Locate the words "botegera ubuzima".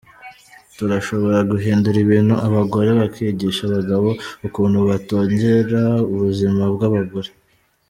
4.87-6.63